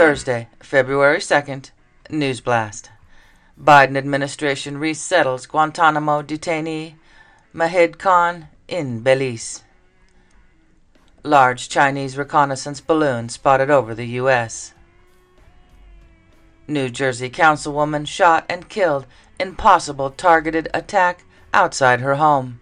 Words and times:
Thursday, 0.00 0.48
February 0.60 1.18
2nd, 1.18 1.72
News 2.08 2.40
Blast. 2.40 2.88
Biden 3.62 3.98
administration 3.98 4.78
resettles 4.78 5.46
Guantanamo 5.46 6.22
detainee 6.22 6.94
Majid 7.52 7.98
Khan 7.98 8.48
in 8.66 9.00
Belize. 9.00 9.62
Large 11.22 11.68
Chinese 11.68 12.16
reconnaissance 12.16 12.80
balloon 12.80 13.28
spotted 13.28 13.70
over 13.70 13.94
the 13.94 14.06
U.S. 14.22 14.72
New 16.66 16.88
Jersey 16.88 17.28
councilwoman 17.28 18.06
shot 18.06 18.46
and 18.48 18.70
killed 18.70 19.04
in 19.38 19.54
possible 19.54 20.08
targeted 20.08 20.70
attack 20.72 21.24
outside 21.52 22.00
her 22.00 22.14
home. 22.14 22.60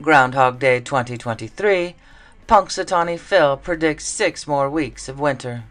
Groundhog 0.00 0.58
Day 0.58 0.80
2023, 0.80 1.94
Punxsutawney 2.48 3.18
Phil 3.18 3.58
predicts 3.58 4.06
six 4.06 4.46
more 4.46 4.70
weeks 4.70 5.06
of 5.06 5.20
winter. 5.20 5.64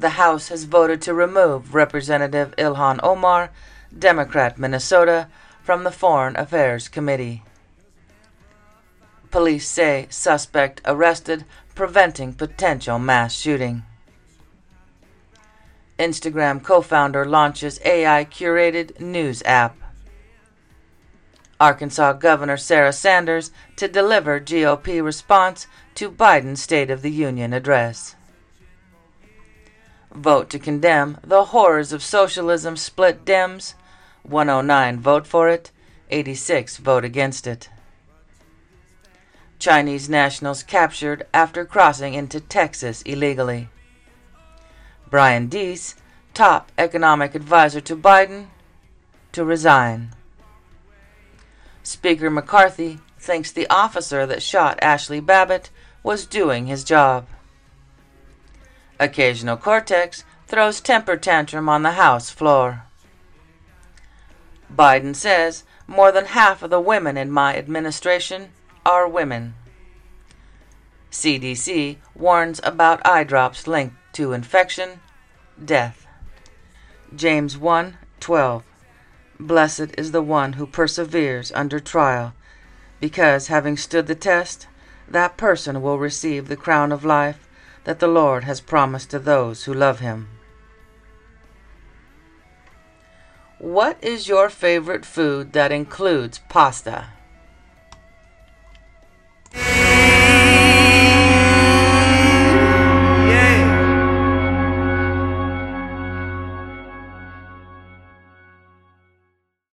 The 0.00 0.16
House 0.16 0.48
has 0.48 0.64
voted 0.64 1.02
to 1.02 1.12
remove 1.12 1.74
Representative 1.74 2.56
Ilhan 2.56 3.00
Omar, 3.02 3.50
Democrat 3.96 4.58
Minnesota, 4.58 5.28
from 5.62 5.84
the 5.84 5.90
Foreign 5.90 6.36
Affairs 6.36 6.88
Committee. 6.88 7.42
Police 9.30 9.68
say 9.68 10.06
suspect 10.08 10.80
arrested 10.86 11.44
preventing 11.74 12.32
potential 12.32 12.98
mass 12.98 13.34
shooting. 13.34 13.82
Instagram 15.98 16.62
co 16.62 16.80
founder 16.80 17.26
launches 17.26 17.78
AI 17.84 18.24
curated 18.24 18.98
news 19.00 19.42
app. 19.44 19.76
Arkansas 21.60 22.14
Governor 22.14 22.56
Sarah 22.56 22.94
Sanders 22.94 23.50
to 23.76 23.86
deliver 23.86 24.40
GOP 24.40 25.04
response 25.04 25.66
to 25.96 26.10
Biden's 26.10 26.62
State 26.62 26.90
of 26.90 27.02
the 27.02 27.10
Union 27.10 27.52
address. 27.52 28.16
Vote 30.14 30.50
to 30.50 30.58
condemn 30.58 31.18
the 31.24 31.46
horrors 31.46 31.92
of 31.92 32.02
socialism 32.02 32.76
split 32.76 33.24
Dems. 33.24 33.74
109 34.22 35.00
vote 35.00 35.26
for 35.26 35.48
it, 35.48 35.70
86 36.10 36.76
vote 36.78 37.04
against 37.04 37.46
it. 37.46 37.70
Chinese 39.58 40.08
nationals 40.08 40.62
captured 40.62 41.26
after 41.32 41.64
crossing 41.64 42.14
into 42.14 42.40
Texas 42.40 43.02
illegally. 43.02 43.68
Brian 45.10 45.48
Deese, 45.48 45.96
top 46.34 46.72
economic 46.78 47.34
advisor 47.34 47.80
to 47.80 47.96
Biden, 47.96 48.46
to 49.32 49.44
resign. 49.44 50.14
Speaker 51.82 52.30
McCarthy 52.30 53.00
thinks 53.18 53.52
the 53.52 53.68
officer 53.68 54.26
that 54.26 54.42
shot 54.42 54.80
Ashli 54.80 55.24
Babbitt 55.24 55.70
was 56.02 56.26
doing 56.26 56.66
his 56.66 56.84
job. 56.84 57.26
Occasional 59.00 59.56
Cortex 59.56 60.24
throws 60.46 60.82
temper 60.82 61.16
tantrum 61.16 61.70
on 61.70 61.82
the 61.82 61.92
House 61.92 62.28
floor. 62.28 62.84
Biden 64.70 65.16
says 65.16 65.64
more 65.86 66.12
than 66.12 66.26
half 66.26 66.62
of 66.62 66.68
the 66.68 66.82
women 66.82 67.16
in 67.16 67.30
my 67.30 67.56
administration 67.56 68.50
are 68.84 69.08
women. 69.08 69.54
CDC 71.10 71.96
warns 72.14 72.60
about 72.62 73.00
eye 73.06 73.24
drops 73.24 73.66
linked 73.66 73.96
to 74.12 74.34
infection, 74.34 75.00
death. 75.64 76.06
James 77.16 77.56
1:12 77.56 78.62
Blessed 79.40 79.94
is 79.96 80.12
the 80.12 80.22
one 80.22 80.52
who 80.52 80.66
perseveres 80.66 81.50
under 81.52 81.80
trial, 81.80 82.34
because 83.00 83.46
having 83.46 83.78
stood 83.78 84.06
the 84.08 84.14
test, 84.14 84.66
that 85.08 85.38
person 85.38 85.80
will 85.80 85.98
receive 85.98 86.48
the 86.48 86.56
crown 86.56 86.92
of 86.92 87.02
life 87.02 87.48
that 87.84 87.98
the 87.98 88.08
Lord 88.08 88.44
has 88.44 88.60
promised 88.60 89.10
to 89.10 89.18
those 89.18 89.64
who 89.64 89.74
love 89.74 90.00
him. 90.00 90.28
What 93.58 94.02
is 94.02 94.28
your 94.28 94.48
favorite 94.48 95.04
food 95.04 95.52
that 95.52 95.70
includes 95.70 96.40
pasta? 96.48 97.08